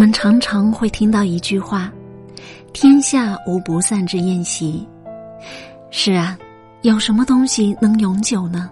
[0.00, 1.92] 我们常常会听到一句话
[2.72, 4.88] ：“天下无不散之宴席。”
[5.92, 6.38] 是啊，
[6.80, 8.70] 有什么东西能永久呢？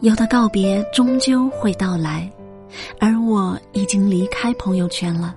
[0.00, 2.28] 有的告别终究会到来，
[2.98, 5.36] 而我已经离开朋友圈了。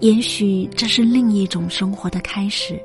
[0.00, 2.76] 也许这是另一种生活的开始。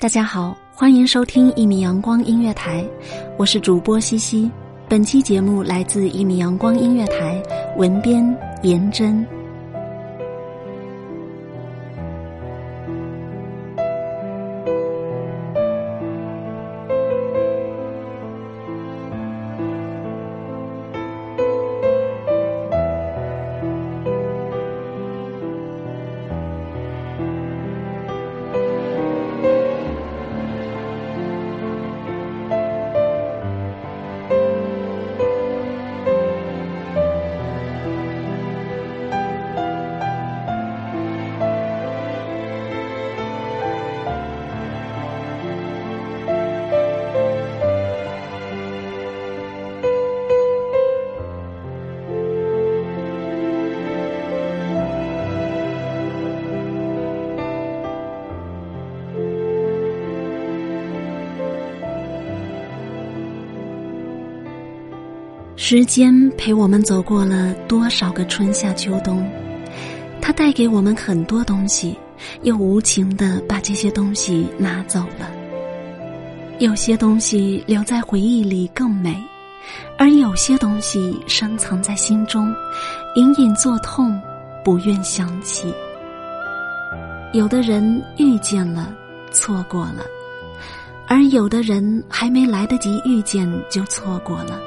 [0.00, 2.84] 大家好，欢迎收听一米阳光音乐台，
[3.38, 4.50] 我是主播西西。
[4.88, 7.40] 本期节目来自一米阳光音乐台，
[7.76, 9.35] 文编颜真。
[65.58, 69.26] 时间陪我们走过了多少个春夏秋冬，
[70.20, 71.96] 它带给我们很多东西，
[72.42, 75.30] 又无情的把这些东西拿走了。
[76.58, 79.16] 有些东西留在回忆里更美，
[79.96, 82.54] 而有些东西深藏在心中，
[83.14, 84.20] 隐隐作痛，
[84.62, 85.72] 不愿想起。
[87.32, 88.94] 有的人遇见了，
[89.32, 90.04] 错过了；
[91.08, 94.60] 而有的人还没来得及遇见，就错过了。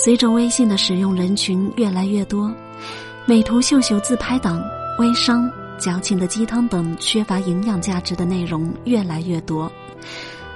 [0.00, 2.48] 随着微信的使用人群越来越多，
[3.26, 4.62] 美图秀秀自拍党、
[4.96, 9.70] 微商、矫情的鸡汤等缺乏营养价值的内容越来越多，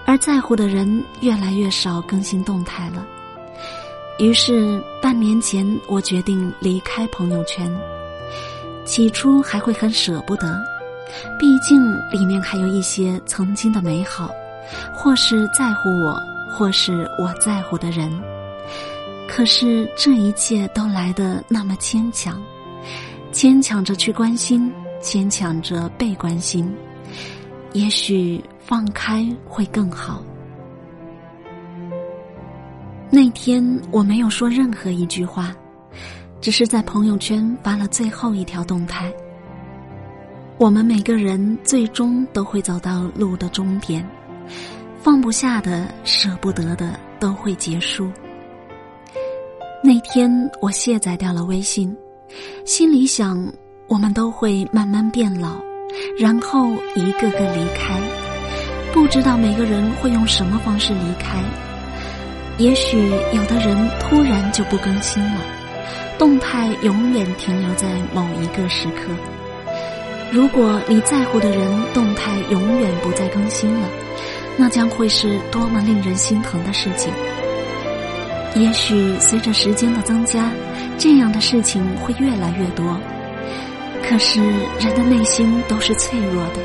[0.06, 3.04] 而在乎的人越来越少更新动态了。
[4.20, 7.68] 于是半年前，我决定离开朋友圈。
[8.84, 10.56] 起初还会很舍不得，
[11.36, 11.82] 毕竟
[12.12, 14.30] 里面还有一些曾经的美好，
[14.94, 16.16] 或是在乎我，
[16.48, 18.08] 或是我在乎的人。
[19.34, 22.38] 可是这一切都来得那么牵强，
[23.32, 24.70] 牵强着去关心，
[25.00, 26.70] 牵强着被关心。
[27.72, 30.22] 也许放开会更好。
[33.10, 35.56] 那天我没有说任何一句话，
[36.42, 39.10] 只是在朋友圈发了最后一条动态。
[40.58, 44.06] 我们每个人最终都会走到路的终点，
[45.00, 48.10] 放不下的、舍不得的都会结束。
[49.84, 50.30] 那天
[50.60, 51.94] 我卸载掉了微信，
[52.64, 53.52] 心里想，
[53.88, 55.56] 我们都会慢慢变老，
[56.16, 58.00] 然后一个个离开，
[58.92, 61.42] 不知道每个人会用什么方式离开。
[62.58, 65.40] 也许有的人突然就不更新了，
[66.16, 69.12] 动态永远停留在某一个时刻。
[70.30, 73.88] 如果你在乎的人动态永远不再更新了，
[74.56, 77.12] 那将会是多么令人心疼的事情。
[78.54, 80.50] 也许随着时间的增加，
[80.98, 82.98] 这样的事情会越来越多。
[84.02, 84.40] 可是
[84.78, 86.60] 人的内心都是脆弱的，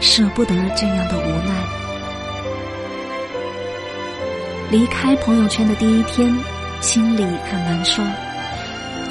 [0.00, 1.54] 舍不得这样的无奈。
[4.70, 6.34] 离开朋友圈的第一天，
[6.80, 8.02] 心里很难受，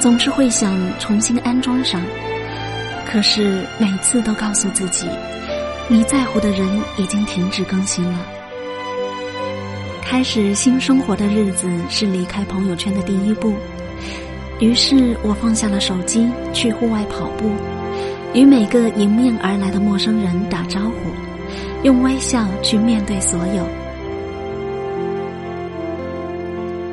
[0.00, 2.00] 总是会想重新安装上。
[3.06, 5.06] 可是每次都告诉自己，
[5.88, 8.18] 你在乎的人已经停止更新了。
[10.14, 13.52] 开始新生活的日子是离开朋友圈的第一步，
[14.60, 17.50] 于是我放下了手机，去户外跑步，
[18.32, 21.10] 与每个迎面而来的陌生人打招呼，
[21.82, 23.66] 用微笑去面对所有。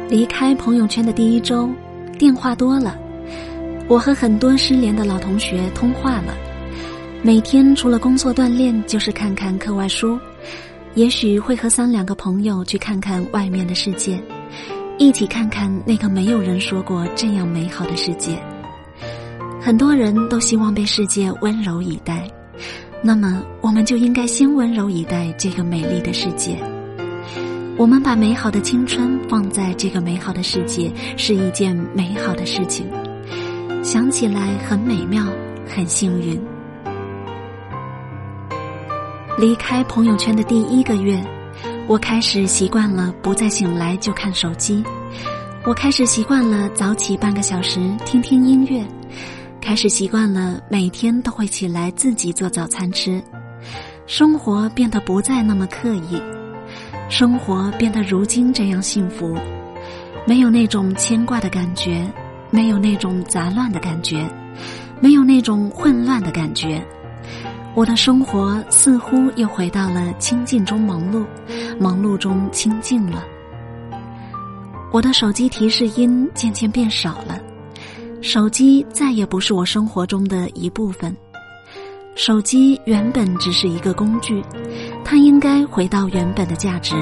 [0.09, 1.69] 离开朋友圈的第一周，
[2.17, 2.97] 电话多了，
[3.87, 6.33] 我和很多失联的老同学通话了，
[7.21, 10.19] 每天除了工作锻炼，就是看看课外书。
[10.93, 14.21] 也许会和三两个朋友去看看外面的世界，
[14.97, 18.37] 一起看看那个没有人说过这样美好的世界。
[19.61, 22.29] 很多人都希望被世界温柔以待，
[23.01, 26.57] 那么我们就应该先温柔以待这个美丽的世界。
[27.77, 32.85] 我们把美好的青春放在这个美好的世界，是一件美好的事情，
[33.81, 35.25] 想起来很美妙，
[35.65, 36.39] 很幸运。
[39.39, 41.19] 离开朋友圈的第一个月，
[41.87, 44.83] 我开始习惯了不再醒来就看手机，
[45.65, 48.85] 我开始习惯了早起半个小时听听音乐，
[49.59, 53.21] 开始习惯了每天都会起来自己做早餐吃，
[54.05, 56.21] 生活变得不再那么刻意，
[57.09, 59.35] 生活变得如今这样幸福，
[60.27, 62.05] 没有那种牵挂的感觉，
[62.51, 64.29] 没有那种杂乱的感觉，
[64.99, 66.85] 没有那种混乱的感觉。
[67.73, 71.25] 我的生活似乎又回到了清静中忙碌，
[71.79, 73.23] 忙碌中清静了。
[74.91, 77.39] 我的手机提示音渐渐变少了，
[78.21, 81.15] 手机再也不是我生活中的一部分。
[82.13, 84.43] 手机原本只是一个工具，
[85.05, 86.93] 它应该回到原本的价值。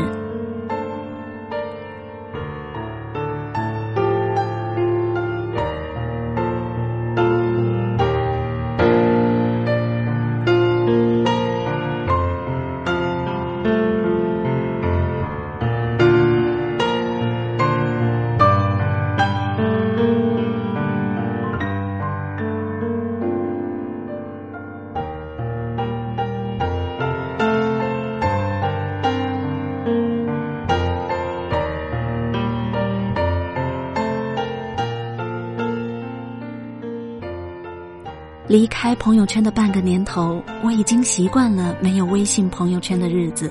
[38.59, 43.49] 离开朋友圈的半个年头，我已经习惯了没有微信朋友圈的日子。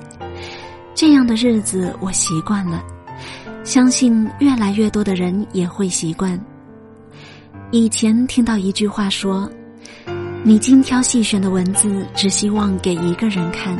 [0.95, 2.85] 这样的日子我习惯了，
[3.65, 6.39] 相信越来越多的人也会习惯。
[7.71, 9.51] 以前听到一句话说
[10.45, 13.79] ：“你精挑细选的文字，只希望给一个人看。”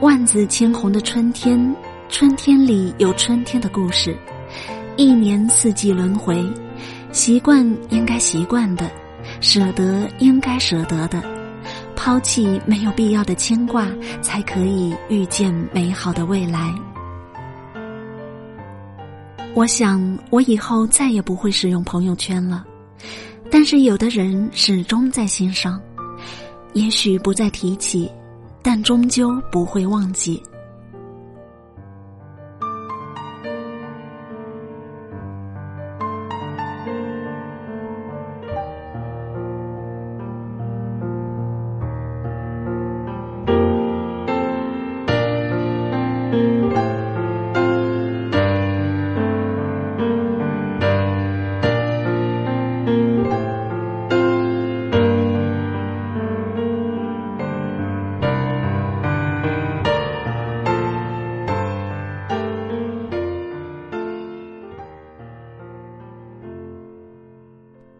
[0.00, 1.74] 万紫千红的春天，
[2.08, 4.16] 春天里有春天的故事，
[4.96, 6.48] 一年四季轮回，
[7.10, 8.88] 习惯应该习惯的。
[9.40, 11.22] 舍得应该舍得的，
[11.94, 13.86] 抛弃没有必要的牵挂，
[14.20, 16.74] 才可以遇见美好的未来。
[19.54, 22.64] 我想，我以后再也不会使用朋友圈了，
[23.50, 25.80] 但是有的人始终在心上，
[26.72, 28.10] 也许不再提起，
[28.62, 30.40] 但终究不会忘记。